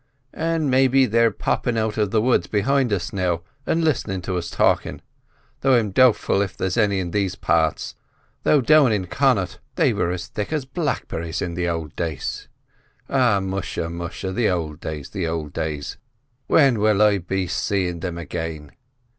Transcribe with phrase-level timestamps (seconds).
[0.33, 4.49] An' maybe they're poppin' out of the wood behint us now, an' listenin' to us
[4.49, 5.03] talkin';
[5.59, 7.93] though I'm doubtful if there's any in these parts,
[8.41, 12.47] though down in Connaught they were as thick as blackberries in the ould days.
[13.11, 13.91] O musha!
[13.91, 14.31] musha!
[14.33, 15.97] the ould days, the ould days!
[16.47, 18.71] when will I be seein' thim again?